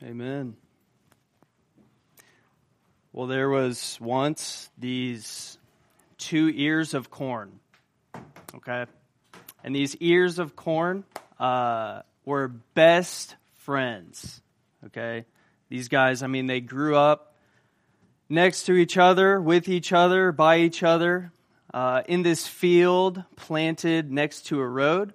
[0.00, 0.54] Amen.
[3.12, 5.58] Well, there was once these
[6.18, 7.58] two ears of corn,
[8.54, 8.86] okay?
[9.64, 11.02] And these ears of corn
[11.40, 14.40] uh, were best friends,
[14.86, 15.24] okay?
[15.68, 17.34] These guys, I mean, they grew up
[18.28, 21.32] next to each other, with each other, by each other,
[21.74, 25.12] uh, in this field planted next to a road.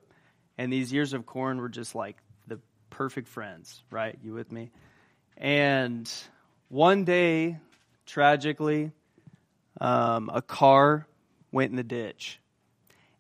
[0.58, 2.18] And these ears of corn were just like
[2.94, 4.18] perfect friends, right?
[4.24, 4.70] You with me?
[5.36, 6.10] And
[6.70, 7.58] one day,
[8.06, 8.92] tragically,
[9.82, 11.08] um, a car
[11.52, 12.40] went in the ditch.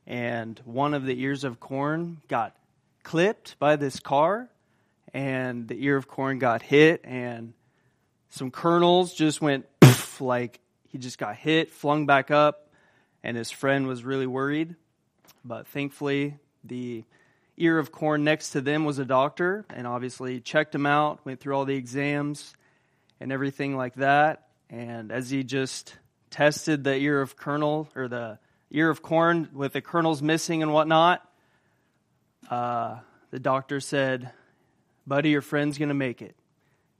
[0.05, 2.55] And one of the ears of corn got
[3.01, 4.47] clipped by this car,
[5.11, 7.53] and the ear of corn got hit, and
[8.29, 12.69] some kernels just went poof, like he just got hit, flung back up,
[13.23, 14.75] and his friend was really worried.
[15.43, 17.05] But thankfully, the
[17.57, 21.39] ear of corn next to them was a doctor, and obviously checked him out, went
[21.39, 22.55] through all the exams
[23.19, 24.47] and everything like that.
[24.69, 25.95] And as he just
[26.29, 28.39] tested the ear of kernel or the
[28.71, 31.27] ear of corn with the kernels missing and whatnot,
[32.49, 32.97] uh,
[33.31, 34.31] the doctor said,
[35.05, 36.35] Buddy, your friend's going to make it.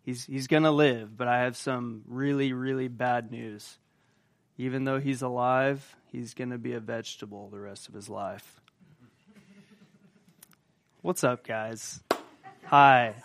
[0.03, 3.77] He's, he's going to live, but I have some really, really bad news.
[4.57, 8.61] Even though he's alive, he's going to be a vegetable the rest of his life.
[11.03, 12.01] What's up, guys?
[12.63, 13.15] Hi.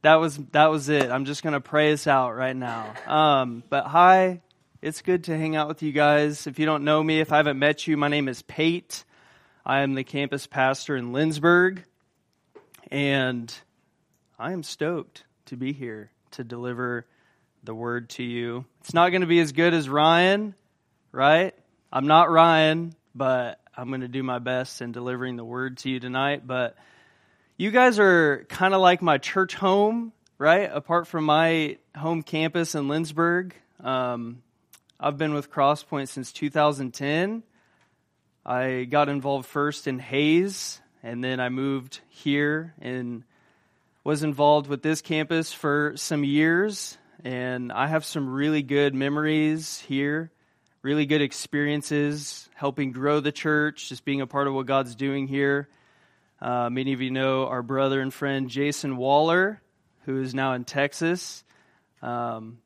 [0.00, 1.08] That was that was it.
[1.08, 2.94] I'm just gonna pray us out right now.
[3.06, 4.40] Um, but hi,
[4.80, 6.48] it's good to hang out with you guys.
[6.48, 9.04] If you don't know me, if I haven't met you, my name is Pate.
[9.64, 11.84] I am the campus pastor in Lindsborg,
[12.90, 13.54] and
[14.36, 17.06] I am stoked to be here to deliver
[17.62, 18.64] the word to you.
[18.80, 20.56] It's not going to be as good as Ryan,
[21.12, 21.54] right?
[21.92, 25.90] I'm not Ryan, but I'm going to do my best in delivering the word to
[25.90, 26.46] you tonight.
[26.46, 26.76] But
[27.56, 30.70] you guys are kind of like my church home, right?
[30.70, 33.52] Apart from my home campus in Lindsborg.
[33.80, 34.42] Um,
[35.00, 37.42] I've been with Crosspoint since 2010.
[38.44, 43.24] I got involved first in Hays, and then I moved here and
[44.04, 46.98] was involved with this campus for some years.
[47.24, 50.30] And I have some really good memories here,
[50.82, 55.28] really good experiences helping grow the church, just being a part of what God's doing
[55.28, 55.68] here.
[56.40, 59.62] Uh, many of you know our brother and friend Jason Waller,
[60.06, 61.44] who is now in Texas.
[62.02, 62.58] Um,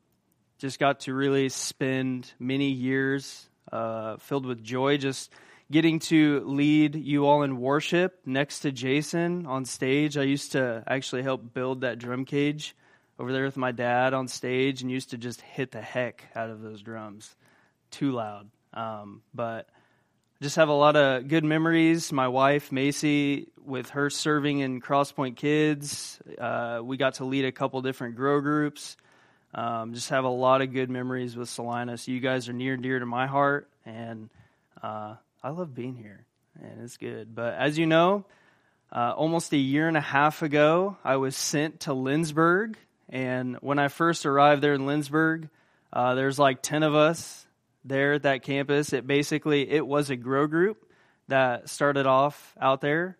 [0.57, 5.31] just got to really spend many years uh, filled with joy, just
[5.69, 10.17] getting to lead you all in worship next to Jason on stage.
[10.17, 12.75] I used to actually help build that drum cage
[13.19, 16.49] over there with my dad on stage and used to just hit the heck out
[16.49, 17.35] of those drums.
[17.91, 18.49] Too loud.
[18.73, 19.67] Um, but
[20.41, 22.11] just have a lot of good memories.
[22.11, 27.51] My wife, Macy, with her serving in Crosspoint Kids, uh, we got to lead a
[27.51, 28.97] couple different grow groups.
[29.55, 32.07] Um, just have a lot of good memories with Salinas.
[32.07, 34.29] You guys are near and dear to my heart, and
[34.83, 36.25] uh, I love being here,
[36.61, 37.33] and it's good.
[37.33, 38.25] But as you know,
[38.91, 42.75] uh, almost a year and a half ago, I was sent to Lindsborg,
[43.09, 45.49] and when I first arrived there in Lindsborg,
[45.91, 47.46] uh, there's like ten of us
[47.87, 48.93] there at that campus.
[48.93, 50.85] It basically it was a grow group
[51.27, 53.17] that started off out there.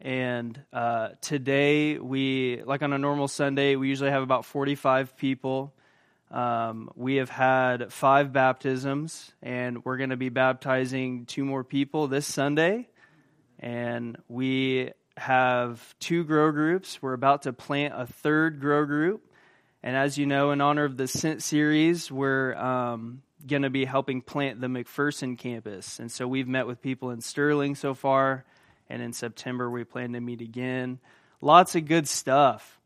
[0.00, 5.74] And uh, today we, like on a normal Sunday, we usually have about 45 people.
[6.30, 12.06] Um, we have had five baptisms, and we're going to be baptizing two more people
[12.06, 12.88] this Sunday.
[13.58, 17.02] And we have two grow groups.
[17.02, 19.22] We're about to plant a third grow group.
[19.82, 23.84] And as you know, in honor of the Sent series, we're um, going to be
[23.84, 25.98] helping plant the McPherson campus.
[25.98, 28.44] And so we've met with people in Sterling so far,
[28.88, 30.98] and in September we plan to meet again.
[31.40, 32.78] Lots of good stuff.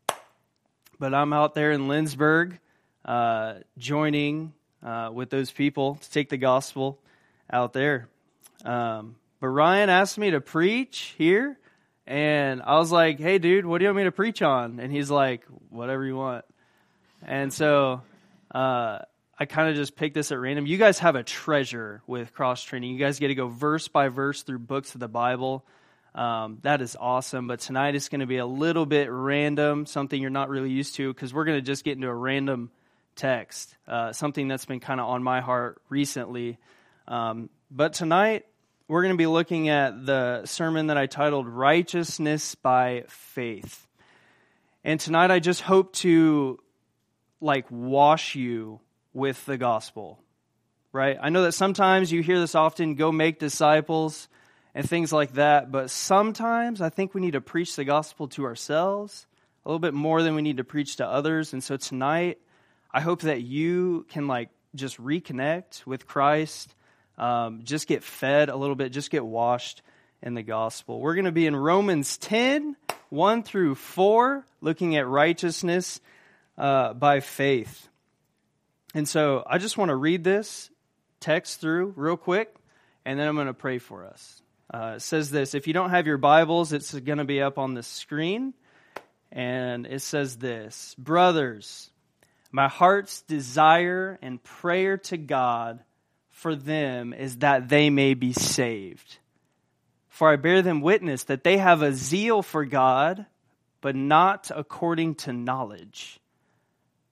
[0.99, 2.59] But I'm out there in Lindsborg
[3.03, 4.53] uh, joining
[4.83, 6.99] uh, with those people to take the gospel
[7.51, 8.07] out there.
[8.63, 11.57] Um, but Ryan asked me to preach here,
[12.05, 14.79] and I was like, hey, dude, what do you want me to preach on?
[14.79, 16.45] And he's like, whatever you want.
[17.25, 18.01] And so.
[18.53, 18.99] Uh,
[19.37, 20.67] I kind of just picked this at random.
[20.67, 22.91] You guys have a treasure with cross training.
[22.91, 25.65] You guys get to go verse by verse through books of the Bible.
[26.13, 27.47] Um, that is awesome.
[27.47, 30.95] But tonight it's going to be a little bit random, something you're not really used
[30.95, 32.69] to, because we're going to just get into a random
[33.15, 36.59] text, uh, something that's been kind of on my heart recently.
[37.07, 38.45] Um, but tonight
[38.87, 43.87] we're going to be looking at the sermon that I titled Righteousness by Faith.
[44.83, 46.59] And tonight I just hope to
[47.41, 48.79] like wash you
[49.13, 50.19] with the gospel,
[50.91, 51.17] right?
[51.21, 54.27] I know that sometimes you hear this often go make disciples
[54.75, 58.45] and things like that, but sometimes I think we need to preach the gospel to
[58.45, 59.27] ourselves
[59.65, 61.53] a little bit more than we need to preach to others.
[61.53, 62.39] And so tonight,
[62.91, 66.73] I hope that you can like just reconnect with Christ,
[67.17, 69.81] um, just get fed a little bit, just get washed
[70.21, 70.99] in the gospel.
[70.99, 72.75] We're going to be in Romans 10,
[73.09, 76.01] 1 through 4, looking at righteousness
[76.57, 77.89] uh, by faith.
[78.93, 80.69] And so I just want to read this
[81.19, 82.53] text through real quick,
[83.05, 84.41] and then I'm going to pray for us.
[84.71, 87.57] Uh, it says this If you don't have your Bibles, it's going to be up
[87.57, 88.53] on the screen.
[89.31, 91.89] And it says this Brothers,
[92.51, 95.83] my heart's desire and prayer to God
[96.29, 99.17] for them is that they may be saved.
[100.07, 103.25] For I bear them witness that they have a zeal for God,
[103.81, 106.19] but not according to knowledge.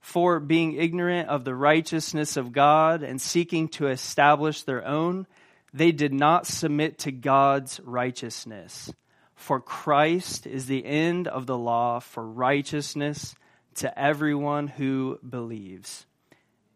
[0.02, 5.28] For being ignorant of the righteousness of God and seeking to establish their own,
[5.74, 8.92] they did not submit to God's righteousness.
[9.36, 13.36] For Christ is the end of the law for righteousness
[13.76, 16.06] to everyone who believes.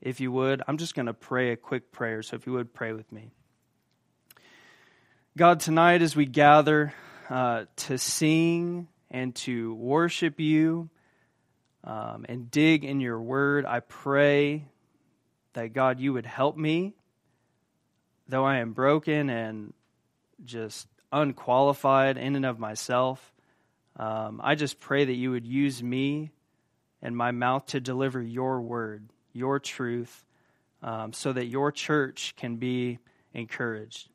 [0.02, 2.22] If you would, I'm just going to pray a quick prayer.
[2.22, 3.32] So if you would pray with me.
[5.36, 6.94] God, tonight as we gather
[7.30, 10.90] uh, to sing and to worship you
[11.86, 14.66] um, and dig in your word, I pray
[15.54, 16.96] that God, you would help me,
[18.28, 19.74] though I am broken and
[20.44, 23.32] just unqualified in and of myself.
[23.98, 26.32] Um, I just pray that you would use me
[27.02, 30.26] and my mouth to deliver your word, your truth,
[30.82, 33.00] um, so that your church can be
[33.34, 34.10] encouraged.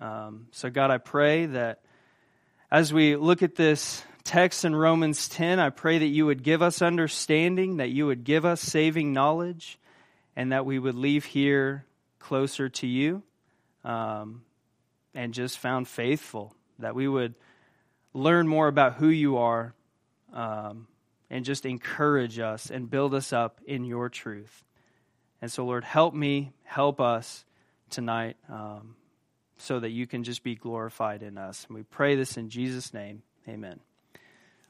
[0.00, 1.82] Um, so, God, I pray that
[2.70, 6.62] as we look at this text in Romans 10, I pray that you would give
[6.62, 9.78] us understanding, that you would give us saving knowledge,
[10.36, 11.84] and that we would leave here
[12.18, 13.22] closer to you
[13.84, 14.42] um,
[15.14, 17.34] and just found faithful, that we would
[18.14, 19.74] learn more about who you are
[20.32, 20.86] um,
[21.28, 24.64] and just encourage us and build us up in your truth.
[25.42, 27.44] And so, Lord, help me, help us
[27.88, 28.36] tonight.
[28.48, 28.96] Um,
[29.60, 31.66] so that you can just be glorified in us.
[31.68, 33.22] And we pray this in Jesus' name.
[33.48, 33.80] Amen.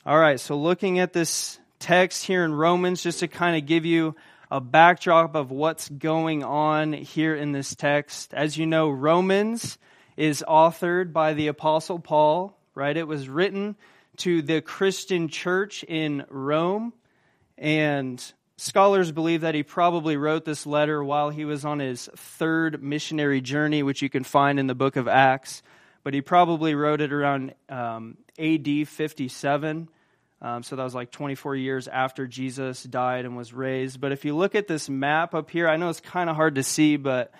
[0.06, 3.84] All right, so looking at this text here in Romans, just to kind of give
[3.84, 4.16] you
[4.50, 8.32] a backdrop of what's going on here in this text.
[8.32, 9.76] As you know, Romans
[10.16, 12.96] is authored by the Apostle Paul, right?
[12.96, 13.76] It was written
[14.16, 16.94] to the Christian church in Rome.
[17.58, 18.24] And
[18.56, 23.42] Scholars believe that he probably wrote this letter while he was on his third missionary
[23.42, 25.62] journey, which you can find in the book of Acts.
[26.02, 29.88] But he probably wrote it around um, AD 57.
[30.42, 34.00] Um, so that was like 24 years after Jesus died and was raised.
[34.00, 36.54] But if you look at this map up here, I know it's kind of hard
[36.54, 37.32] to see, but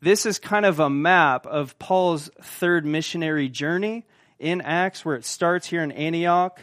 [0.00, 4.04] this is kind of a map of Paul's third missionary journey
[4.38, 6.60] in Acts, where it starts here in Antioch,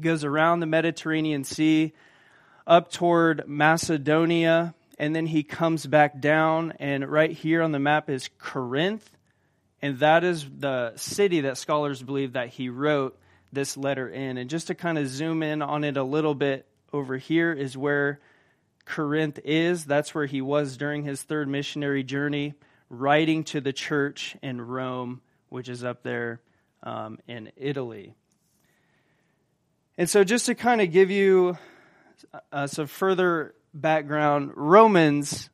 [0.00, 1.92] goes around the Mediterranean Sea
[2.66, 8.10] up toward Macedonia, and then he comes back down, and right here on the map
[8.10, 9.08] is Corinth,
[9.84, 13.18] and that is the city that scholars believe that he wrote
[13.52, 14.38] this letter in.
[14.38, 17.76] And just to kind of zoom in on it a little bit, over here is
[17.76, 18.18] where
[18.86, 19.84] Corinth is.
[19.84, 22.54] That's where he was during his third missionary journey,
[22.88, 25.20] writing to the church in Rome,
[25.50, 26.40] which is up there
[26.82, 28.14] um, in Italy.
[29.98, 31.58] And so, just to kind of give you
[32.50, 35.50] uh, some further background, Romans,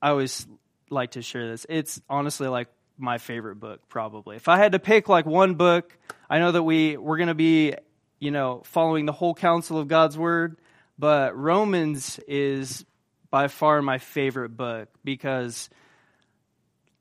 [0.00, 0.46] I always
[0.90, 1.66] like to share this.
[1.68, 4.36] It's honestly like my favorite book, probably.
[4.36, 5.96] If I had to pick like one book,
[6.28, 7.74] I know that we we're going to be,
[8.18, 10.56] you know, following the whole counsel of God's word,
[10.98, 12.84] but Romans is
[13.30, 15.68] by far my favorite book because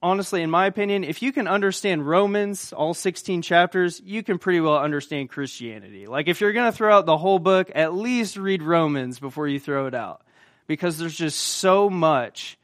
[0.01, 4.59] honestly, in my opinion, if you can understand Romans, all 16 chapters, you can pretty
[4.59, 6.05] well understand Christianity.
[6.05, 9.47] Like, if you're going to throw out the whole book, at least read Romans before
[9.47, 10.21] you throw it out.
[10.67, 12.57] Because there's just so much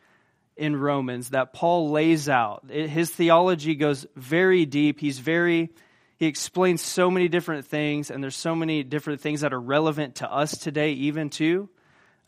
[0.56, 2.70] in Romans that Paul lays out.
[2.70, 5.00] his theology goes very deep.
[5.00, 5.72] He's very,
[6.18, 10.16] he explains so many different things, and there's so many different things that are relevant
[10.16, 11.70] to us today, even too.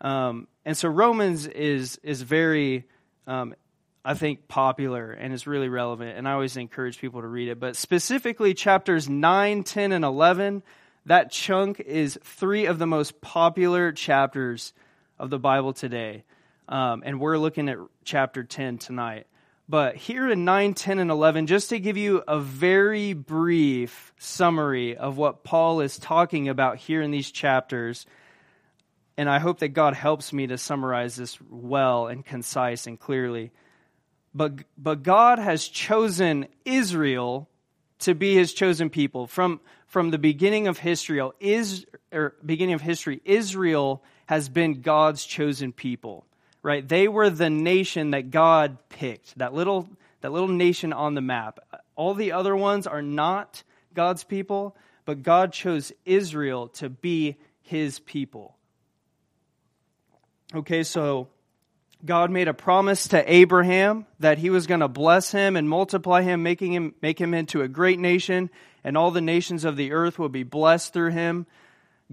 [0.02, 2.86] Um, and so Romans is, is very,
[3.28, 3.56] um,
[4.04, 7.60] I think, popular and is really relevant, and I always encourage people to read it.
[7.60, 10.64] But specifically, chapters 9, 10, and 11,
[11.06, 14.74] that chunk is three of the most popular chapters
[15.20, 16.24] of the Bible today.
[16.68, 19.28] Um, and we're looking at chapter 10 tonight.
[19.68, 24.96] But here in 9, 10, and 11, just to give you a very brief summary
[24.96, 28.06] of what Paul is talking about here in these chapters,
[29.18, 33.52] and I hope that God helps me to summarize this well and concise and clearly.
[34.36, 37.50] But, but God has chosen Israel
[38.00, 39.26] to be his chosen people.
[39.26, 45.26] From, from the beginning of history, is or beginning of history, Israel has been God's
[45.26, 46.26] chosen people.
[46.66, 46.88] Right?
[46.88, 49.38] They were the nation that God picked.
[49.38, 49.88] That little
[50.22, 51.60] that little nation on the map.
[51.96, 53.62] All the other ones are not
[53.94, 58.58] God's people, but God chose Israel to be his people.
[60.56, 61.28] Okay, so
[62.04, 66.24] God made a promise to Abraham that he was going to bless him and multiply
[66.24, 68.50] him, making him make him into a great nation,
[68.84, 71.46] and all the nations of the earth will be blessed through him.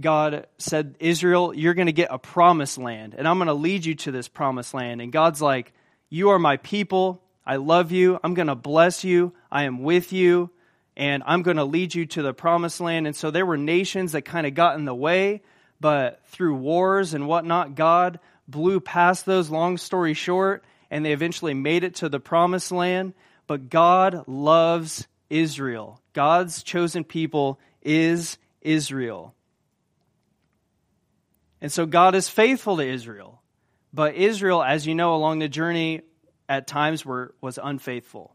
[0.00, 3.84] God said, Israel, you're going to get a promised land, and I'm going to lead
[3.84, 5.02] you to this promised land.
[5.02, 5.72] And God's like,
[6.08, 7.22] You are my people.
[7.44, 8.18] I love you.
[8.22, 9.32] I'm going to bless you.
[9.50, 10.50] I am with you,
[10.96, 13.06] and I'm going to lead you to the promised land.
[13.06, 15.42] And so there were nations that kind of got in the way,
[15.80, 21.54] but through wars and whatnot, God blew past those, long story short, and they eventually
[21.54, 23.14] made it to the promised land.
[23.46, 26.00] But God loves Israel.
[26.12, 29.34] God's chosen people is Israel.
[31.62, 33.40] And so God is faithful to Israel.
[33.94, 36.02] But Israel, as you know, along the journey
[36.48, 38.34] at times were, was unfaithful,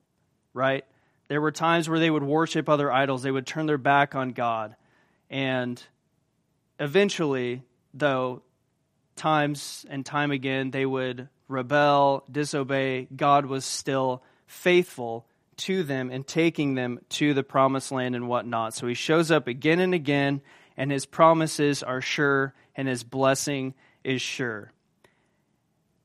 [0.54, 0.86] right?
[1.28, 4.30] There were times where they would worship other idols, they would turn their back on
[4.30, 4.78] God.
[5.30, 5.82] And
[6.80, 8.44] eventually, though,
[9.18, 15.26] times and time again they would rebel, disobey, God was still faithful
[15.58, 18.74] to them and taking them to the promised land and whatnot.
[18.74, 20.42] So he shows up again and again,
[20.78, 24.72] and his promises are sure, and his blessing is sure.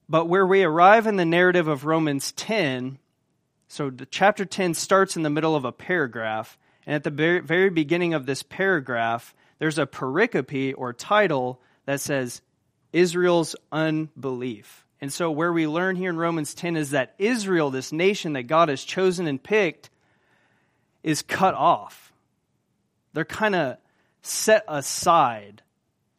[0.08, 2.98] But where we arrive in the narrative of Romans 10,
[3.68, 8.14] so chapter 10 starts in the middle of a paragraph, and at the very beginning
[8.14, 12.42] of this paragraph, there's a pericope or title that says
[12.92, 14.84] Israel's unbelief.
[15.00, 18.44] And so, where we learn here in Romans 10 is that Israel, this nation that
[18.44, 19.90] God has chosen and picked,
[21.02, 22.12] is cut off.
[23.12, 23.78] They're kind of
[24.22, 25.62] set aside,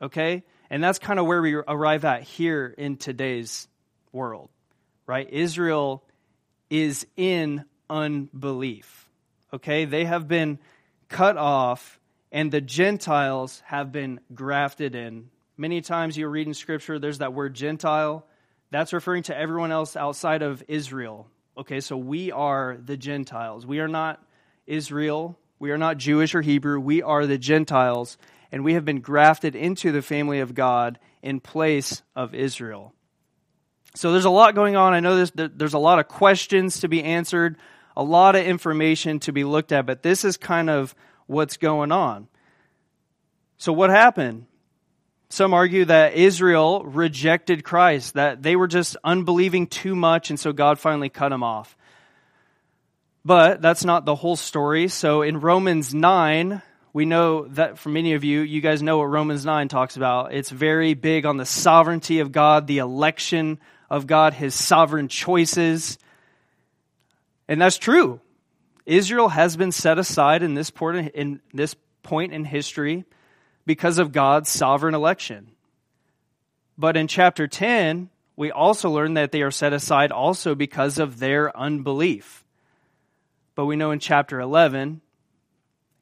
[0.01, 0.43] okay?
[0.69, 3.67] And that's kind of where we arrive at here in today's
[4.11, 4.49] world,
[5.07, 5.27] right?
[5.29, 6.03] Israel
[6.69, 9.09] is in unbelief,
[9.53, 9.85] okay?
[9.85, 10.59] They have been
[11.09, 11.99] cut off,
[12.31, 17.33] and the Gentiles have been grafted in Many times you read in Scripture, there's that
[17.33, 18.25] word Gentile.
[18.71, 21.27] That's referring to everyone else outside of Israel.
[21.55, 23.65] Okay, so we are the Gentiles.
[23.65, 24.23] We are not
[24.65, 25.37] Israel.
[25.63, 26.77] We are not Jewish or Hebrew.
[26.77, 28.17] We are the Gentiles,
[28.51, 32.93] and we have been grafted into the family of God in place of Israel.
[33.95, 34.93] So there's a lot going on.
[34.93, 37.55] I know there's, there's a lot of questions to be answered,
[37.95, 40.93] a lot of information to be looked at, but this is kind of
[41.27, 42.27] what's going on.
[43.57, 44.47] So, what happened?
[45.29, 50.51] Some argue that Israel rejected Christ, that they were just unbelieving too much, and so
[50.51, 51.77] God finally cut them off.
[53.25, 54.89] But that's not the whole story.
[54.89, 56.61] So in Romans 9,
[56.91, 60.33] we know that for many of you, you guys know what Romans 9 talks about.
[60.33, 65.97] It's very big on the sovereignty of God, the election of God, his sovereign choices.
[67.47, 68.19] And that's true.
[68.85, 73.05] Israel has been set aside in this point in, this point in history
[73.65, 75.51] because of God's sovereign election.
[76.77, 81.19] But in chapter 10, we also learn that they are set aside also because of
[81.19, 82.42] their unbelief.
[83.55, 85.01] But we know in chapter 11,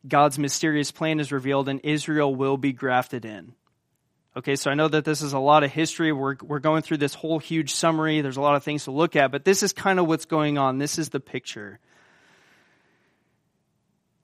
[0.08, 3.54] God's mysterious plan is revealed and Israel will be grafted in.
[4.36, 6.14] Okay, so I know that this is a lot of history.
[6.14, 8.22] We're, we're going through this whole huge summary.
[8.22, 10.58] There's a lot of things to look at, but this is kind of what's going
[10.58, 10.78] on.
[10.78, 11.80] This is the picture.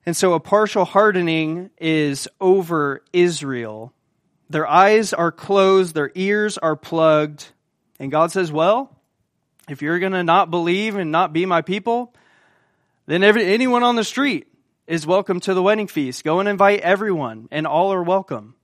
[0.06, 3.92] And so a partial hardening is over Israel.
[4.48, 7.48] Their eyes are closed, their ears are plugged.
[8.00, 8.96] And God says, Well,
[9.68, 12.14] if you're going to not believe and not be my people,
[13.08, 14.48] then every, anyone on the street
[14.86, 16.24] is welcome to the wedding feast.
[16.24, 18.54] Go and invite everyone, and all are welcome.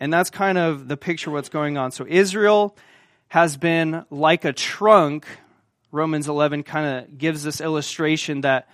[0.00, 1.92] And that's kind of the picture what's going on.
[1.92, 2.76] So Israel
[3.28, 5.24] has been like a trunk.
[5.92, 8.68] Romans 11 kind of gives this illustration that,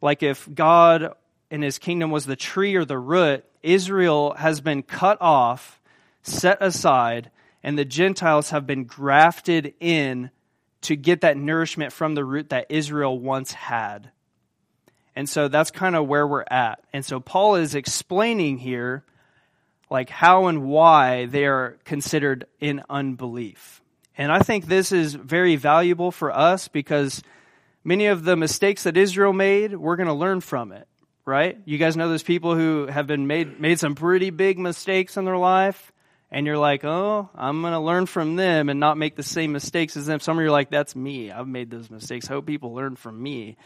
[0.00, 1.12] like, if God
[1.50, 5.80] and his kingdom was the tree or the root, Israel has been cut off,
[6.22, 7.32] set aside,
[7.64, 10.30] and the Gentiles have been grafted in
[10.82, 14.12] to get that nourishment from the root that Israel once had.
[15.18, 16.78] And so that's kind of where we're at.
[16.92, 19.02] And so Paul is explaining here
[19.90, 23.82] like how and why they are considered in unbelief.
[24.16, 27.20] And I think this is very valuable for us because
[27.82, 30.86] many of the mistakes that Israel made, we're going to learn from it
[31.24, 31.58] right?
[31.66, 35.26] You guys know those people who have been made made some pretty big mistakes in
[35.26, 35.92] their life,
[36.30, 39.52] and you're like, oh, I'm going to learn from them and not make the same
[39.52, 40.20] mistakes as them.
[40.20, 41.30] Some of you are like, that's me.
[41.30, 42.26] I've made those mistakes.
[42.26, 43.58] Hope people learn from me.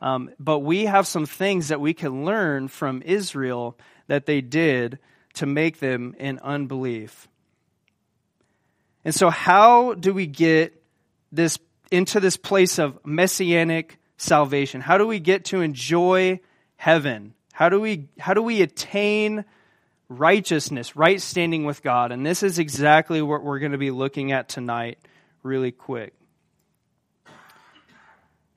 [0.00, 4.98] Um, but we have some things that we can learn from Israel that they did
[5.34, 7.28] to make them in unbelief.
[9.04, 10.82] And so, how do we get
[11.32, 11.58] this
[11.90, 14.80] into this place of messianic salvation?
[14.80, 16.40] How do we get to enjoy
[16.76, 17.34] heaven?
[17.52, 19.44] How do we how do we attain
[20.08, 22.12] righteousness, right standing with God?
[22.12, 24.98] And this is exactly what we're going to be looking at tonight
[25.42, 26.14] really quick.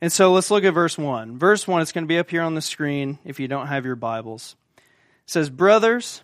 [0.03, 1.39] And so let's look at verse 1.
[1.39, 3.85] Verse 1 it's going to be up here on the screen if you don't have
[3.85, 4.57] your Bibles.
[4.75, 4.83] It
[5.27, 6.23] says, "Brothers,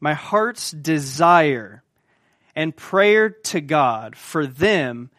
[0.00, 1.84] my heart's desire
[2.56, 5.10] and prayer to God for them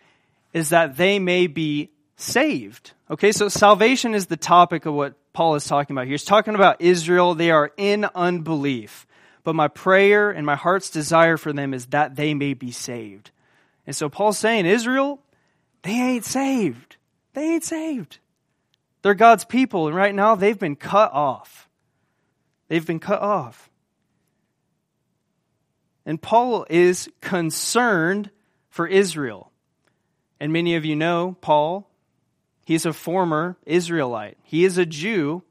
[0.51, 2.91] is that they may be saved.
[3.09, 6.15] Okay, so salvation is the topic of what Paul is talking about here.
[6.15, 7.35] He's talking about Israel.
[7.35, 9.07] They are in unbelief.
[9.45, 13.31] But my prayer and my heart's desire for them is that they may be saved.
[13.85, 15.21] And so Paul's saying, Israel,
[15.83, 16.96] they ain't saved.
[17.37, 18.17] They ain't saved.
[19.03, 21.69] They're God's people, and right now they've been cut off.
[22.67, 23.69] They've been cut off.
[26.03, 28.31] And Paul is concerned
[28.71, 29.51] for Israel.
[30.39, 31.87] And many of you know Paul.
[32.65, 34.39] He's a former Israelite.
[34.41, 35.43] He is a Jew.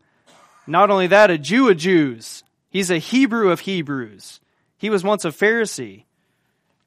[0.66, 2.43] Not only that, a Jew of Jews.
[2.69, 4.40] He's a Hebrew of Hebrews.
[4.76, 6.02] He was once a Pharisee.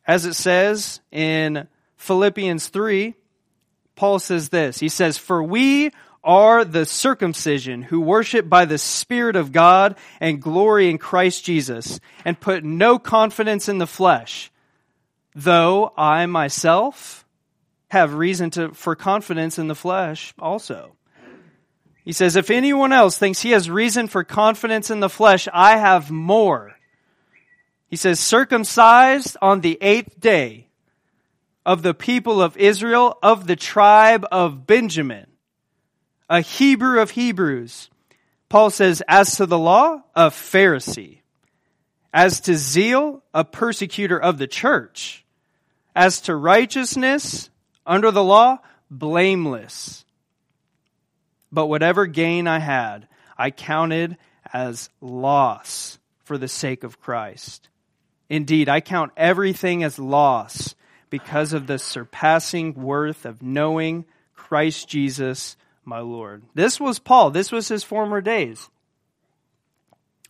[0.06, 3.16] As it says in Philippians 3,
[4.00, 5.92] Paul says this He says, For we
[6.24, 12.00] are the circumcision who worship by the Spirit of God and glory in Christ Jesus
[12.24, 14.52] and put no confidence in the flesh,
[15.36, 17.26] though I myself
[17.90, 20.96] have reason to, for confidence in the flesh also.
[22.06, 25.76] He says, if anyone else thinks he has reason for confidence in the flesh, I
[25.76, 26.78] have more.
[27.88, 30.69] He says, circumcised on the eighth day
[31.70, 35.28] of the people of Israel of the tribe of Benjamin
[36.28, 37.92] a Hebrew of Hebrews.
[38.50, 41.20] Paul says, as to the law, a Pharisee.
[42.12, 45.26] As to zeal, a persecutor of the church.
[45.96, 47.50] As to righteousness,
[47.86, 48.60] under the law,
[48.90, 50.06] blameless.
[51.52, 54.18] But whatever gain I had, I counted
[54.52, 57.70] as loss for the sake of Christ.
[58.28, 60.76] Indeed, I count everything as loss
[61.10, 66.44] because of the surpassing worth of knowing Christ Jesus my Lord.
[66.54, 67.32] This was Paul.
[67.32, 68.70] This was his former days.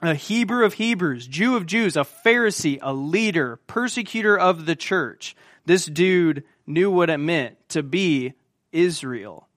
[0.02, 5.36] A Hebrew of Hebrews, Jew of Jews, a Pharisee, a leader, persecutor of the church.
[5.66, 8.34] This dude knew what it meant to be
[8.72, 9.48] Israel.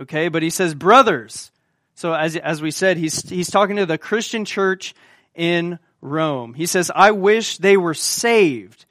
[0.00, 1.52] Okay, but he says, brothers.
[1.94, 4.94] So as, as we said, he's, he's talking to the Christian church
[5.34, 6.54] in Rome.
[6.54, 8.86] He says, I wish they were saved.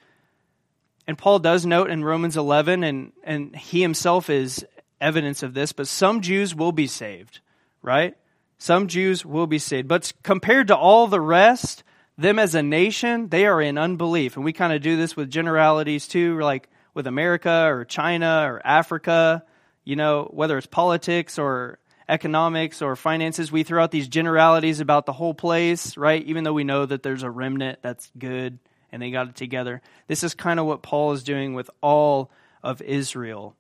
[1.10, 4.63] And Paul does note in Romans 11, and, and he himself is
[5.02, 7.39] evidence of this, but some Jews will be saved,
[7.82, 8.15] right?
[8.60, 9.88] Some Jews will be saved.
[9.88, 11.84] But compared to all the rest,
[12.19, 14.36] them as a nation, they are in unbelief.
[14.36, 18.62] And we kind of do this with generalities too, like with America or China or
[18.63, 19.43] Africa,
[19.84, 25.08] you know, whether it's politics or economics or finances, we throw out these generalities about
[25.08, 26.24] the whole place, right?
[26.26, 28.60] Even though we know that there's a remnant that's good
[28.91, 29.82] and they got it together.
[30.08, 32.32] This is kind of what Paul is doing with all
[32.63, 33.56] of Israel.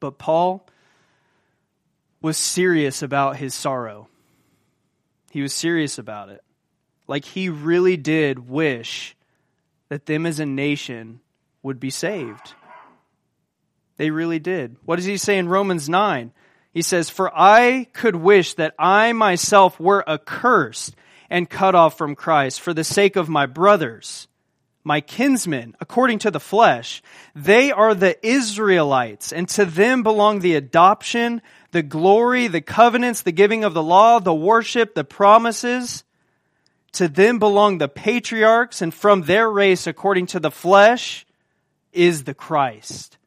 [0.00, 0.66] But Paul
[2.20, 4.08] was serious about his sorrow.
[5.30, 6.42] He was serious about it.
[7.06, 9.16] Like he really did wish
[9.88, 11.20] that them as a nation
[11.62, 12.54] would be saved.
[13.96, 14.76] They really did.
[14.84, 16.32] What does he say in Romans 9?
[16.72, 20.96] He says, For I could wish that I myself were accursed
[21.32, 24.28] and cut off from Christ for the sake of my brothers
[24.84, 27.02] my kinsmen, according to the flesh.
[27.34, 31.40] They are the Israelites, and to them belong the adoption,
[31.70, 36.04] the glory, the covenants, the giving of the law, the worship, the promises.
[36.94, 41.24] To them belong the patriarchs, and from their race, according to the flesh,
[41.92, 43.18] is the Christ,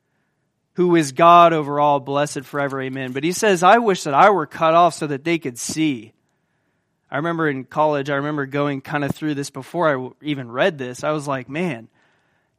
[0.74, 2.82] who is God over all, blessed forever.
[2.82, 3.12] Amen.
[3.12, 6.12] But he says, I wish that I were cut off so that they could see.
[7.16, 10.78] I remember in college, I remember going kind of through this before I even read
[10.78, 11.02] this.
[11.02, 11.88] I was like, man,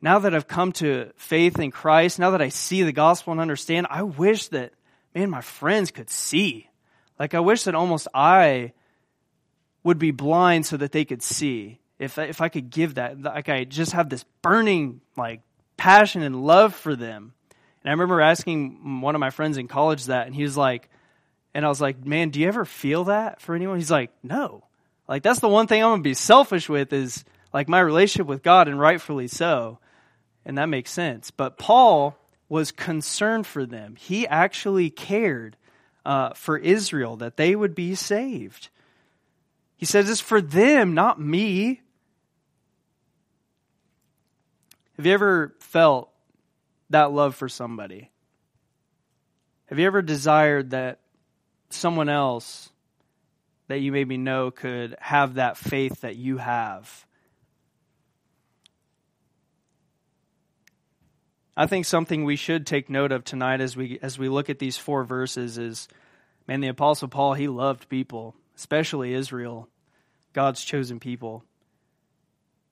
[0.01, 3.40] now that I've come to faith in Christ, now that I see the gospel and
[3.42, 4.73] understand, I wish that,
[5.14, 6.71] man, my friends could see.
[7.19, 8.73] Like, I wish that almost I
[9.85, 11.79] would be blind so that they could see.
[11.99, 15.42] If, if I could give that, like, I just have this burning, like,
[15.77, 17.35] passion and love for them.
[17.83, 20.88] And I remember asking one of my friends in college that, and he was like,
[21.57, 23.79] and I was like, man, do you ever feel that for anyone?
[23.79, 24.62] He's like, no.
[25.09, 28.27] Like, that's the one thing I'm going to be selfish with is like my relationship
[28.27, 29.79] with God, and rightfully so.
[30.45, 31.31] And that makes sense.
[31.31, 32.14] But Paul
[32.51, 33.97] was concerned for them.
[33.97, 35.57] He actually cared
[36.05, 38.69] uh, for Israel that they would be saved.
[39.79, 41.81] He says it's for them, not me.
[44.99, 46.11] Have you ever felt
[46.90, 48.11] that love for somebody?
[49.71, 50.99] Have you ever desired that
[51.70, 52.70] someone else
[53.68, 57.07] that you maybe know could have that faith that you have?
[61.57, 64.59] I think something we should take note of tonight as we as we look at
[64.59, 65.88] these four verses is
[66.46, 69.68] man the apostle Paul he loved people, especially Israel,
[70.35, 71.44] God's chosen people.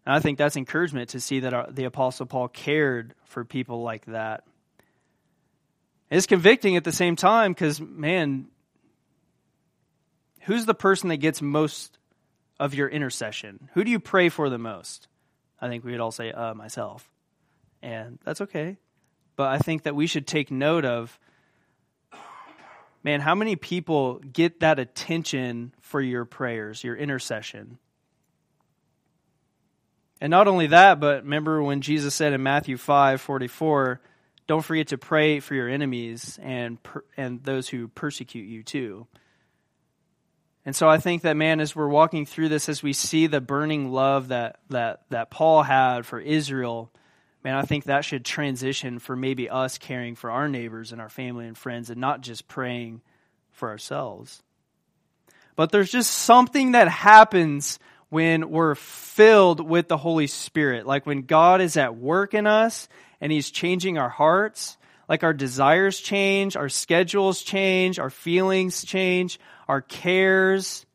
[0.04, 3.83] And I think that's encouragement to see that our, the apostle Paul cared for people
[3.83, 4.44] like that.
[6.11, 8.48] It's convicting at the same time cuz man
[10.44, 11.98] who's the person that gets most
[12.59, 13.68] of your intercession?
[13.74, 15.09] Who do you pray for the most?
[15.61, 17.11] I think we would all say uh, myself
[17.85, 18.78] and that's okay.
[19.37, 21.18] But I think that we should take note of
[23.04, 27.78] man, how many people get that attention for your prayers, your intercession?
[30.20, 34.00] And not only that, but remember when Jesus said in Matthew 5 44,
[34.46, 39.07] don't forget to pray for your enemies and, per, and those who persecute you too.
[40.66, 43.40] And so I think that, man, as we're walking through this, as we see the
[43.40, 46.90] burning love that, that, that Paul had for Israel,
[47.42, 51.11] man, I think that should transition for maybe us caring for our neighbors and our
[51.11, 53.03] family and friends and not just praying
[53.53, 54.42] for ourselves.
[55.55, 60.87] But there's just something that happens when we're filled with the Holy Spirit.
[60.87, 62.88] Like when God is at work in us
[63.20, 64.77] and He's changing our hearts,
[65.09, 70.87] like our desires change, our schedules change, our feelings change, our cares.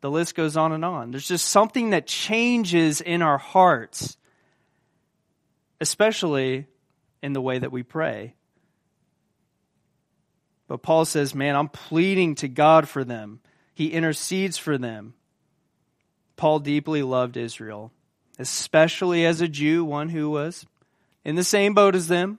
[0.00, 1.10] The list goes on and on.
[1.10, 4.16] There's just something that changes in our hearts
[5.80, 6.66] especially
[7.22, 8.34] in the way that we pray.
[10.68, 13.40] But Paul says, Man, I'm pleading to God for them.
[13.74, 15.14] He intercedes for them.
[16.36, 17.92] Paul deeply loved Israel,
[18.38, 20.66] especially as a Jew, one who was
[21.24, 22.38] in the same boat as them.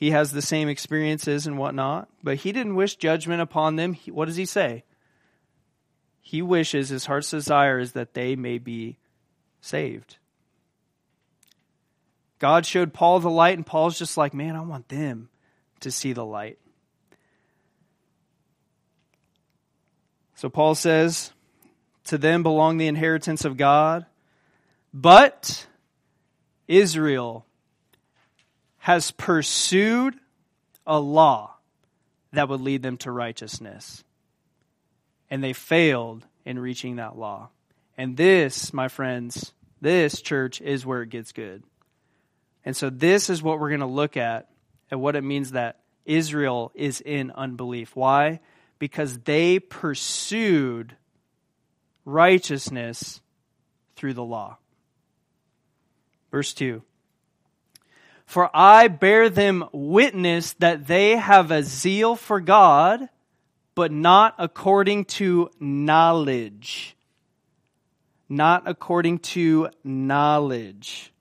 [0.00, 3.94] He has the same experiences and whatnot, but he didn't wish judgment upon them.
[4.08, 4.82] What does he say?
[6.22, 8.96] He wishes, his heart's desire is that they may be
[9.60, 10.16] saved.
[12.38, 15.28] God showed Paul the light, and Paul's just like, man, I want them
[15.80, 16.58] to see the light.
[20.34, 21.30] So Paul says,
[22.04, 24.06] To them belong the inheritance of God,
[24.94, 25.66] but
[26.66, 27.44] Israel
[28.80, 30.16] has pursued
[30.86, 31.54] a law
[32.32, 34.02] that would lead them to righteousness.
[35.28, 37.50] And they failed in reaching that law.
[37.96, 41.62] And this, my friends, this church is where it gets good.
[42.64, 44.48] And so this is what we're going to look at
[44.90, 47.94] and what it means that Israel is in unbelief.
[47.94, 48.40] Why?
[48.78, 50.96] Because they pursued
[52.06, 53.20] righteousness
[53.96, 54.56] through the law.
[56.30, 56.82] Verse 2
[58.30, 63.08] For I bear them witness that they have a zeal for God,
[63.74, 66.94] but not according to knowledge.
[68.28, 71.12] Not according to knowledge.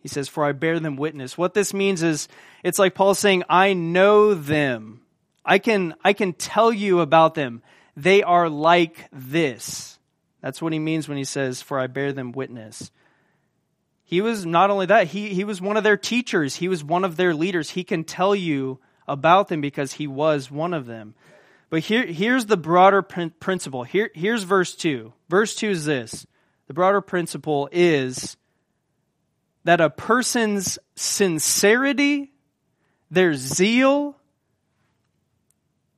[0.00, 1.38] He says, For I bear them witness.
[1.38, 2.28] What this means is
[2.62, 5.00] it's like Paul saying, I know them.
[5.42, 7.62] I can, I can tell you about them.
[7.96, 9.98] They are like this.
[10.42, 12.90] That's what he means when he says, For I bear them witness.
[14.12, 17.02] He was not only that, he, he was one of their teachers, he was one
[17.02, 17.70] of their leaders.
[17.70, 21.14] He can tell you about them because he was one of them.
[21.70, 23.84] But here, here's the broader principle.
[23.84, 25.14] Here, here's verse 2.
[25.30, 26.26] Verse 2 is this
[26.66, 28.36] the broader principle is
[29.64, 32.32] that a person's sincerity,
[33.10, 34.14] their zeal,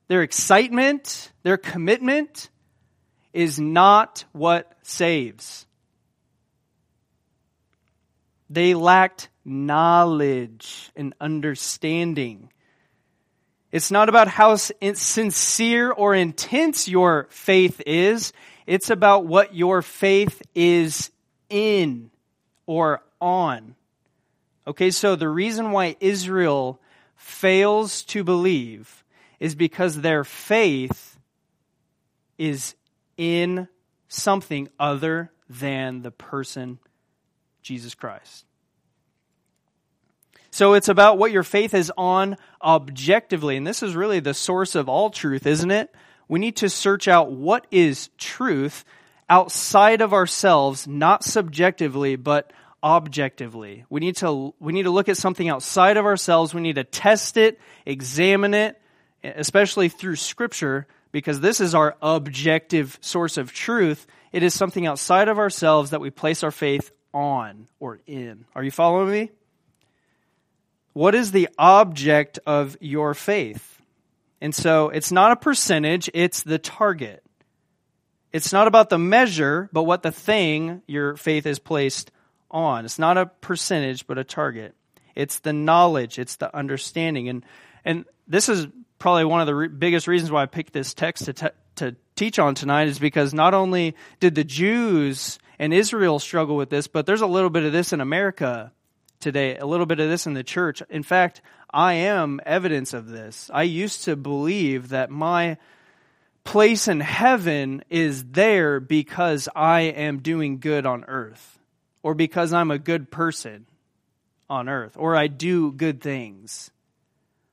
[0.07, 2.49] their excitement, their commitment
[3.33, 5.64] is not what saves.
[8.49, 12.51] They lacked knowledge and understanding.
[13.71, 18.33] It's not about how sincere or intense your faith is.
[18.65, 21.11] It's about what your faith is
[21.49, 22.11] in
[22.65, 23.75] or on.
[24.67, 26.79] Okay, so the reason why Israel
[27.15, 29.03] fails to believe
[29.39, 31.19] is because their faith
[32.37, 32.75] is
[33.17, 33.67] in
[34.07, 36.79] something other than the person
[37.65, 38.45] Jesus Christ.
[40.51, 43.57] So it's about what your faith is on objectively.
[43.57, 45.93] And this is really the source of all truth, isn't it?
[46.27, 48.85] We need to search out what is truth
[49.27, 53.83] outside of ourselves, not subjectively, but objectively.
[53.89, 56.53] We need to we need to look at something outside of ourselves.
[56.53, 58.79] We need to test it, examine it,
[59.23, 64.05] especially through scripture because this is our objective source of truth.
[64.31, 68.45] It is something outside of ourselves that we place our faith on or in.
[68.53, 69.31] Are you following me?
[70.93, 73.81] What is the object of your faith?
[74.41, 77.23] And so it's not a percentage, it's the target.
[78.31, 82.11] It's not about the measure, but what the thing your faith is placed
[82.51, 82.83] on.
[82.83, 84.75] It's not a percentage, but a target.
[85.15, 87.29] It's the knowledge, it's the understanding.
[87.29, 87.45] And,
[87.85, 88.67] and this is
[88.99, 91.47] probably one of the re- biggest reasons why I picked this text to, te-
[91.77, 96.69] to teach on tonight is because not only did the Jews and Israel struggle with
[96.69, 98.71] this, but there's a little bit of this in America
[99.19, 100.81] today, a little bit of this in the church.
[100.89, 101.41] In fact,
[101.71, 103.49] I am evidence of this.
[103.53, 105.57] I used to believe that my
[106.43, 111.59] place in heaven is there because I am doing good on earth
[112.03, 113.65] or because I'm a good person
[114.49, 116.71] on earth or I do good things.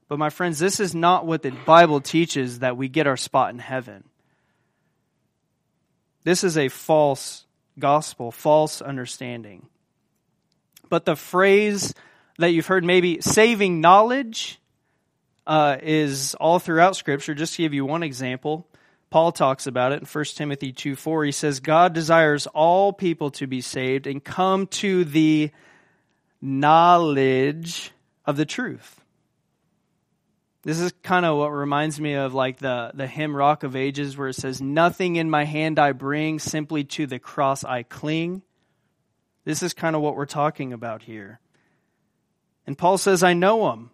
[0.08, 3.50] But my friends, this is not what the Bible teaches that we get our spot
[3.50, 4.04] in heaven.
[6.22, 7.46] This is a false
[7.78, 9.66] gospel, false understanding.
[10.88, 11.94] But the phrase
[12.38, 14.60] that you've heard maybe saving knowledge
[15.46, 17.34] uh, is all throughout Scripture.
[17.34, 18.66] Just to give you one example,
[19.10, 21.24] Paul talks about it in 1 Timothy 2 4.
[21.24, 25.50] He says, God desires all people to be saved and come to the
[26.40, 27.92] knowledge
[28.24, 29.01] of the truth.
[30.64, 34.16] This is kind of what reminds me of like the, the hymn Rock of Ages
[34.16, 38.42] where it says, Nothing in my hand I bring, simply to the cross I cling.
[39.44, 41.40] This is kind of what we're talking about here.
[42.64, 43.90] And Paul says, I know them.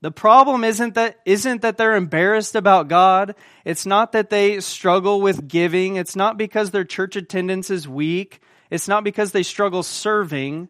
[0.00, 3.34] The problem isn't that, isn't that they're embarrassed about God.
[3.64, 5.96] It's not that they struggle with giving.
[5.96, 8.40] It's not because their church attendance is weak.
[8.70, 10.68] It's not because they struggle serving.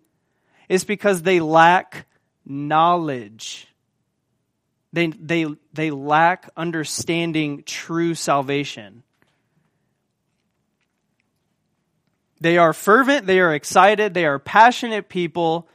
[0.69, 2.07] It's because they lack
[2.45, 3.66] knowledge.
[4.97, 9.03] They, they, they lack understanding true salvation.
[12.41, 15.69] They are fervent, they are excited, they are passionate people,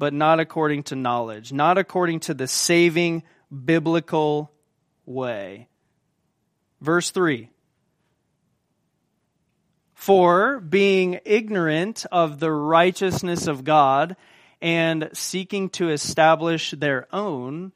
[0.00, 3.22] but not according to knowledge, not according to the saving
[3.64, 4.50] biblical
[5.04, 5.68] way.
[6.80, 7.50] Verse 3
[9.94, 14.16] For being ignorant of the righteousness of God
[14.60, 17.70] and seeking to establish their own,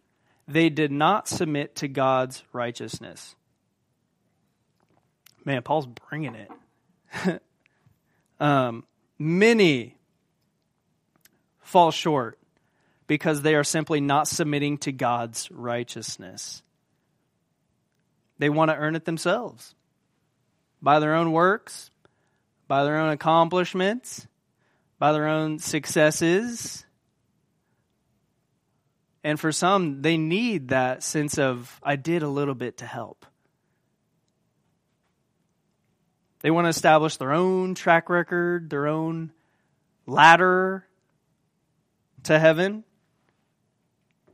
[0.53, 3.37] they did not submit to God's righteousness.
[5.45, 7.43] Man, Paul's bringing it.
[8.41, 8.85] um,
[9.19, 9.97] many
[11.61, 12.39] fall short
[13.07, 16.63] because they are simply not submitting to God's righteousness.
[18.39, 19.75] They want to earn it themselves
[20.83, 21.91] by their own works,
[22.67, 24.27] by their own accomplishments,
[24.99, 26.85] by their own successes.
[29.23, 33.27] And for some, they need that sense of, I did a little bit to help.
[36.41, 39.33] They want to establish their own track record, their own
[40.07, 40.87] ladder
[42.25, 42.85] to heaven.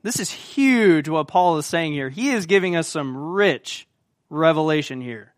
[0.02, 2.08] This is huge what Paul is saying here.
[2.08, 3.88] He is giving us some rich
[4.30, 5.32] revelation here.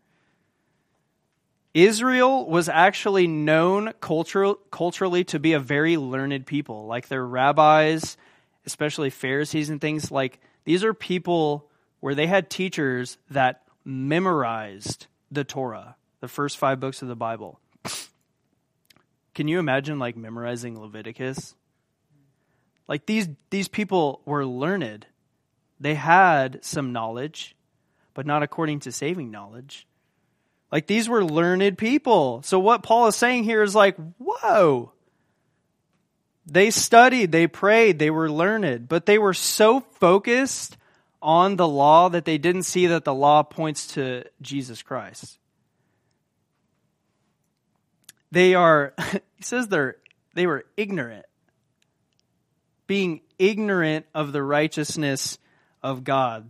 [1.73, 6.85] Israel was actually known cultural, culturally to be a very learned people.
[6.85, 8.15] Like their rabbis,
[8.69, 11.69] especially Pharisees and things, like these are people
[12.01, 17.59] where they had teachers that memorized the Torah, the first five books of the Bible.
[19.33, 21.55] Can you imagine like memorizing Leviticus?
[22.87, 25.07] Like these these people were learned.
[25.79, 27.55] They had some knowledge,
[28.13, 29.87] but not according to saving knowledge.
[30.71, 32.43] Like these were learned people.
[32.43, 34.91] So what Paul is saying here is like, whoa.
[36.51, 40.77] They studied, they prayed, they were learned, but they were so focused
[41.21, 45.37] on the law that they didn't see that the law points to Jesus Christ.
[48.31, 49.97] They are, he says they're,
[50.33, 51.25] they were ignorant
[52.89, 55.37] being ignorant of the righteousness
[55.83, 56.49] of God.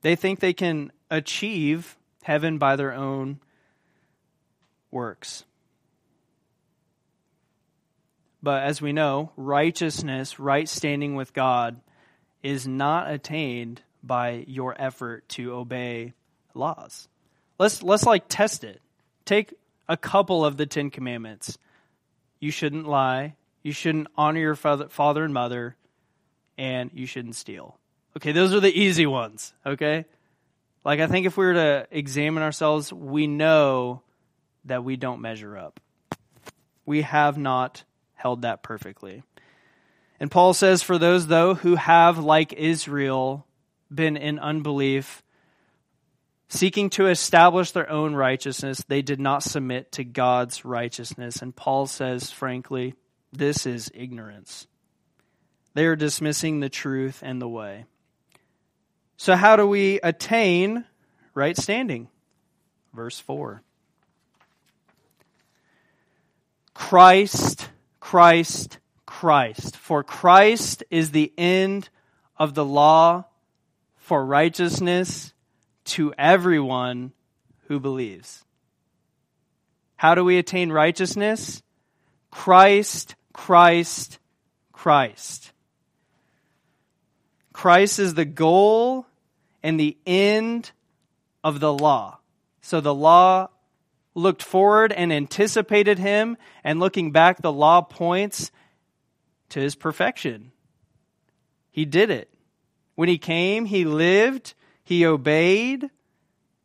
[0.00, 3.38] They think they can achieve heaven by their own
[4.90, 5.44] works.
[8.46, 11.80] But as we know, righteousness, right standing with God,
[12.44, 16.12] is not attained by your effort to obey
[16.54, 17.08] laws.
[17.58, 18.80] Let's let's like test it.
[19.24, 19.52] Take
[19.88, 21.58] a couple of the 10 commandments.
[22.38, 25.74] You shouldn't lie, you shouldn't honor your father and mother,
[26.56, 27.80] and you shouldn't steal.
[28.16, 30.04] Okay, those are the easy ones, okay?
[30.84, 34.02] Like, I think if we were to examine ourselves, we know
[34.66, 35.80] that we don't measure up.
[36.84, 37.82] We have not
[38.16, 39.22] held that perfectly.
[40.18, 43.46] And Paul says, for those, though, who have, like Israel,
[43.94, 45.22] been in unbelief,
[46.48, 51.42] Seeking to establish their own righteousness, they did not submit to God's righteousness.
[51.42, 52.94] And Paul says, frankly,
[53.32, 54.68] this is ignorance.
[55.74, 57.86] They are dismissing the truth and the way.
[59.16, 60.84] So, how do we attain
[61.34, 62.08] right standing?
[62.94, 63.62] Verse 4.
[66.74, 67.68] Christ,
[68.06, 69.76] Christ, Christ.
[69.76, 71.88] For Christ is the end
[72.36, 73.24] of the law
[73.96, 75.34] for righteousness
[75.86, 77.10] to everyone
[77.66, 78.44] who believes.
[79.96, 81.64] How do we attain righteousness?
[82.30, 84.20] Christ, Christ,
[84.72, 85.50] Christ.
[87.52, 89.04] Christ is the goal
[89.64, 90.70] and the end
[91.42, 92.20] of the law.
[92.60, 93.48] So the law
[94.16, 98.50] looked forward and anticipated him, and looking back, the law points
[99.50, 100.50] to his perfection.
[101.70, 102.28] He did it.
[102.94, 105.90] When he came, he lived, he obeyed,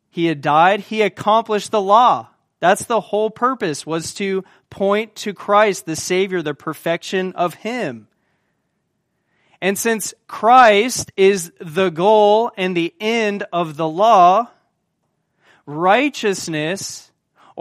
[0.09, 2.29] he had died, he accomplished the law.
[2.61, 8.07] That's the whole purpose was to point to Christ, the Savior, the perfection of him.
[9.61, 14.47] And since Christ is the goal and the end of the law,
[15.65, 17.10] righteousness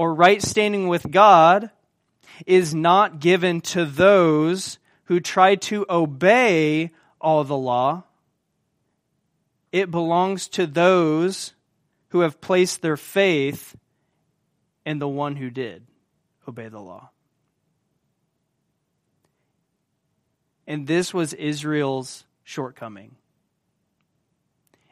[0.00, 1.68] or right standing with God
[2.46, 8.02] is not given to those who try to obey all the law,
[9.72, 11.52] it belongs to those
[12.08, 13.76] who have placed their faith
[14.86, 15.86] in the one who did
[16.48, 17.10] obey the law.
[20.66, 23.16] And this was Israel's shortcoming.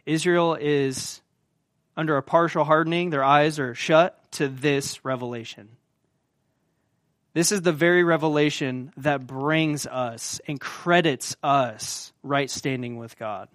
[0.04, 1.22] Israel is
[1.96, 5.68] under a partial hardening, their eyes are shut to this revelation.
[7.34, 13.48] This is the very revelation that brings us and credits us right standing with God.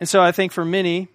[0.00, 1.08] And so I think for many,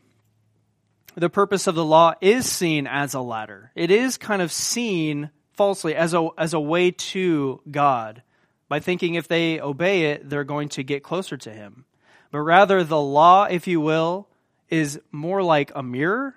[1.15, 3.71] the purpose of the law is seen as a ladder.
[3.75, 8.23] It is kind of seen falsely as a, as a way to God
[8.67, 11.85] by thinking if they obey it, they're going to get closer to Him.
[12.31, 14.27] But rather, the law, if you will,
[14.69, 16.33] is more like a mirror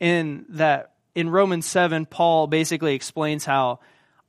[0.00, 3.80] in that in Romans 7, Paul basically explains how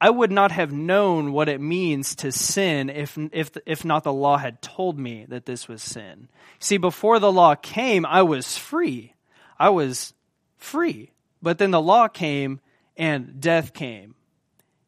[0.01, 4.13] I would not have known what it means to sin if, if, if not the
[4.13, 6.29] law had told me that this was sin.
[6.59, 9.13] See, before the law came, I was free.
[9.57, 10.13] I was
[10.57, 11.11] free.
[11.41, 12.61] But then the law came
[12.95, 14.15] and death came.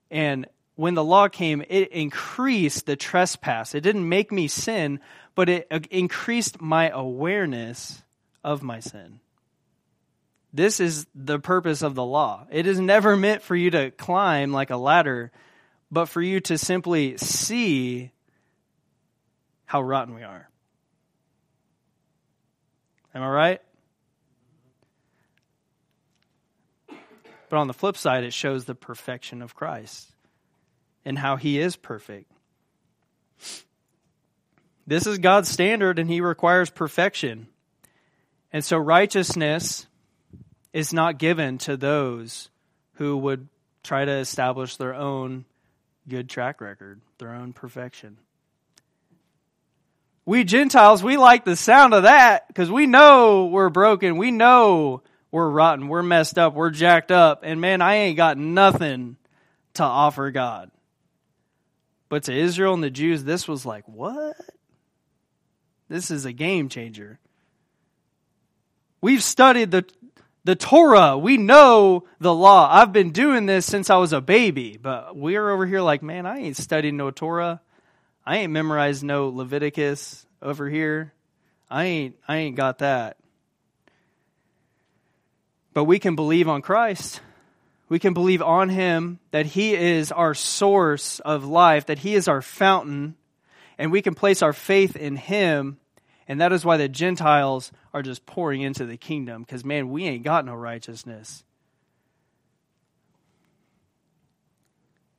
[0.10, 3.76] And when the law came, it increased the trespass.
[3.76, 5.00] It didn't make me sin,
[5.36, 8.02] but it uh, increased my awareness
[8.44, 9.20] of my sin.
[10.54, 12.46] This is the purpose of the law.
[12.52, 15.32] It is never meant for you to climb like a ladder,
[15.90, 18.12] but for you to simply see
[19.66, 20.50] how rotten we are.
[23.16, 23.62] Am I right?
[27.50, 30.10] But on the flip side, it shows the perfection of Christ
[31.04, 32.32] and how he is perfect.
[34.88, 37.48] This is God's standard, and he requires perfection.
[38.52, 39.88] And so, righteousness
[40.74, 42.50] is not given to those
[42.94, 43.48] who would
[43.84, 45.46] try to establish their own
[46.08, 48.18] good track record, their own perfection.
[50.26, 54.18] We Gentiles, we like the sound of that because we know we're broken.
[54.18, 55.88] We know we're rotten.
[55.88, 56.54] We're messed up.
[56.54, 57.42] We're jacked up.
[57.44, 59.18] And man, I ain't got nothing
[59.76, 60.70] to offer God.
[62.08, 64.36] But to Israel and the Jews, this was like, what?
[65.88, 67.20] This is a game changer.
[69.02, 69.86] We've studied the
[70.44, 71.18] the Torah.
[71.18, 72.70] We know the law.
[72.72, 76.26] I've been doing this since I was a baby, but we're over here like, man,
[76.26, 77.62] I ain't studied no Torah.
[78.26, 81.14] I ain't memorized no Leviticus over here.
[81.70, 83.18] I ain't I ain't got that.
[85.74, 87.22] But we can believe on Christ.
[87.88, 92.28] We can believe on him that he is our source of life, that he is
[92.28, 93.16] our fountain,
[93.78, 95.78] and we can place our faith in him
[96.32, 100.06] and that is why the Gentiles are just pouring into the kingdom because, man, we
[100.06, 101.44] ain't got no righteousness.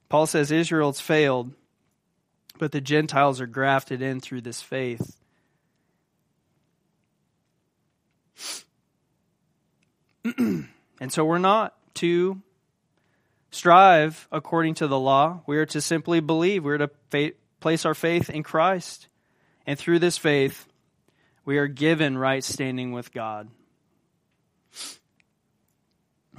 [0.09, 1.53] Paul says Israel's failed,
[2.59, 5.18] but the Gentiles are grafted in through this faith.
[10.39, 10.66] and
[11.11, 12.41] so we're not to
[13.51, 15.43] strive according to the law.
[15.47, 16.64] We are to simply believe.
[16.64, 19.09] We're to fa- place our faith in Christ.
[19.66, 20.66] And through this faith,
[21.45, 23.49] we are given right standing with God.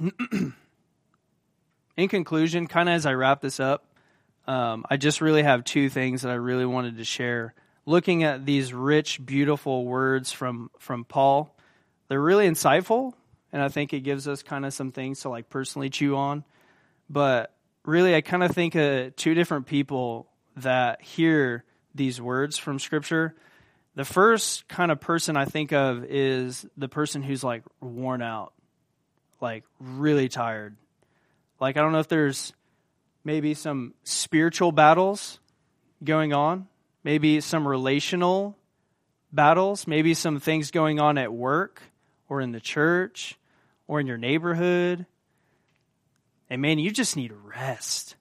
[1.96, 3.86] In conclusion, kind of as I wrap this up,
[4.46, 7.54] um, I just really have two things that I really wanted to share.
[7.86, 11.54] Looking at these rich, beautiful words from, from Paul,
[12.08, 13.12] they're really insightful,
[13.52, 16.44] and I think it gives us kind of some things to like personally chew on.
[17.08, 22.78] But really, I kind of think of two different people that hear these words from
[22.78, 23.34] Scripture.
[23.96, 28.52] The first kind of person I think of is the person who's like worn out,
[29.40, 30.76] like really tired.
[31.60, 32.52] Like, I don't know if there's
[33.24, 35.38] maybe some spiritual battles
[36.02, 36.66] going on,
[37.04, 38.56] maybe some relational
[39.32, 41.82] battles, maybe some things going on at work
[42.28, 43.38] or in the church
[43.86, 45.06] or in your neighborhood.
[46.50, 48.16] And man, you just need rest.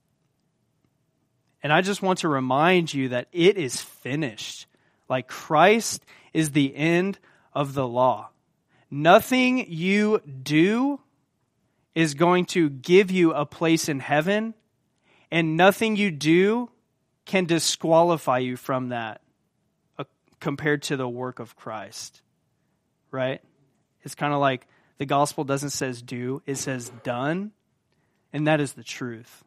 [1.62, 4.68] And I just want to remind you that it is finished.
[5.10, 7.20] Like Christ is the end
[7.54, 8.30] of the law.
[8.90, 11.00] Nothing you do
[11.96, 14.54] is going to give you a place in heaven,
[15.32, 16.70] and nothing you do
[17.26, 19.22] can disqualify you from that
[19.98, 20.04] uh,
[20.40, 22.22] compared to the work of Christ.
[23.12, 23.42] Right?
[24.02, 27.52] It's kind of like the gospel doesn't says do, it says done,
[28.32, 29.44] and that is the truth.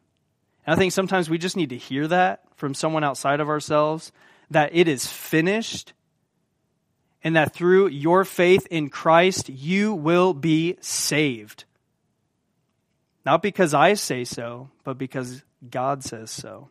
[0.65, 4.11] And I think sometimes we just need to hear that from someone outside of ourselves
[4.49, 5.93] that it is finished
[7.23, 11.65] and that through your faith in Christ you will be saved.
[13.25, 16.69] Not because I say so, but because God says so.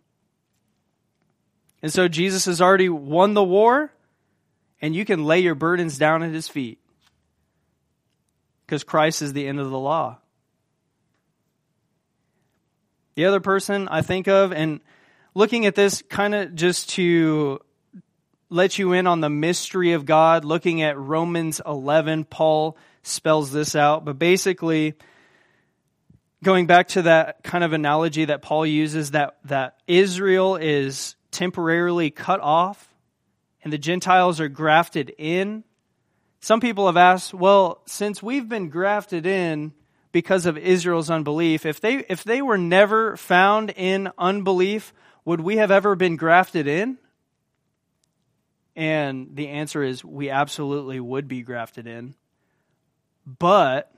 [1.82, 3.92] And so Jesus has already won the war,
[4.80, 6.78] and you can lay your burdens down at his feet
[8.64, 10.18] because Christ is the end of the law.
[13.14, 14.80] The other person I think of, and
[15.36, 17.60] looking at this kind of just to
[18.48, 23.76] let you in on the mystery of God, looking at Romans 11, Paul spells this
[23.76, 24.06] out.
[24.06, 24.94] But basically,
[26.42, 32.10] going back to that kind of analogy that Paul uses, that, that Israel is temporarily
[32.10, 32.88] cut off
[33.62, 35.64] and the Gentiles are grafted in.
[36.40, 39.74] Some people have asked, well, since we've been grafted in,
[40.12, 41.66] because of Israel's unbelief.
[41.66, 44.94] If they, if they were never found in unbelief,
[45.26, 46.96] would we have ever been grafted in?
[48.74, 52.14] And the answer is we absolutely would be grafted in.
[53.26, 53.92] But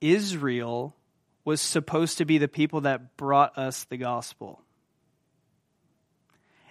[0.00, 0.96] Israel
[1.44, 4.60] was supposed to be the people that brought us the gospel.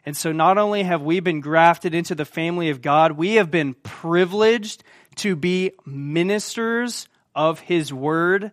[0.06, 3.52] And so not only have we been grafted into the family of God, we have
[3.52, 4.84] been privileged
[5.18, 8.52] to be ministers of his word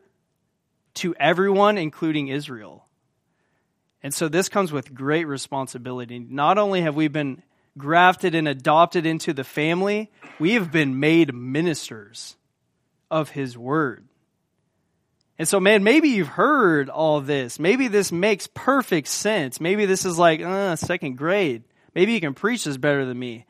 [0.94, 2.88] to everyone, including Israel.
[4.03, 6.18] And so this comes with great responsibility.
[6.18, 7.42] Not only have we been
[7.76, 12.36] grafted and adopted into the family, we have been made ministers
[13.11, 14.07] of his word.
[15.38, 17.59] And so, man, maybe you've heard all this.
[17.59, 19.61] Maybe this makes perfect sense.
[19.61, 21.64] Maybe this is like uh, second grade.
[21.94, 23.46] Maybe you can preach this better than me.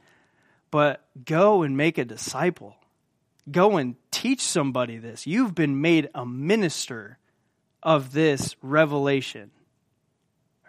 [0.70, 2.78] But go and make a disciple
[3.50, 5.26] go and teach somebody this.
[5.26, 7.18] You've been made a minister
[7.82, 9.50] of this revelation.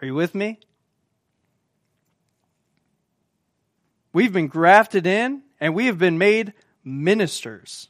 [0.00, 0.58] Are you with me?
[4.12, 7.88] We've been grafted in and we have been made ministers.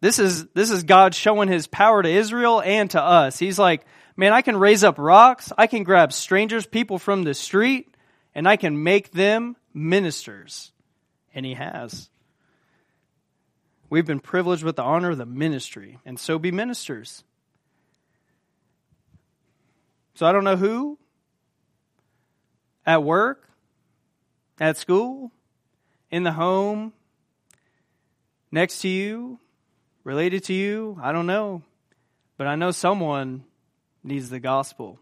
[0.00, 3.38] This is, this is God showing his power to Israel and to us.
[3.38, 3.84] He's like,
[4.16, 5.52] man, I can raise up rocks.
[5.56, 7.94] I can grab strangers, people from the street,
[8.34, 10.72] and I can make them ministers.
[11.34, 12.10] And he has.
[13.90, 17.24] We've been privileged with the honor of the ministry, and so be ministers.
[20.14, 20.98] So I don't know who,
[22.84, 23.48] at work,
[24.60, 25.32] at school,
[26.10, 26.92] in the home,
[28.50, 29.38] next to you,
[30.04, 31.62] related to you, I don't know.
[32.36, 33.44] But I know someone
[34.04, 34.98] needs the gospel.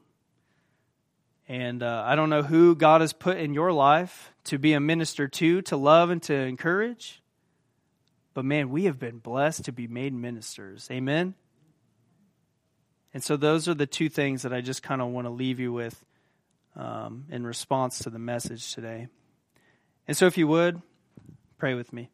[1.49, 4.81] And uh, I don't know who God has put in your life to be a
[4.81, 7.23] minister to, to love, and to encourage.
[8.35, 10.87] But man, we have been blessed to be made ministers.
[10.93, 11.35] Amen?
[13.13, 15.59] And so those are the two things that I just kind of want to leave
[15.59, 16.05] you with
[16.77, 19.09] um, in response to the message today.
[20.07, 20.81] And so if you would,
[21.59, 22.11] pray with me.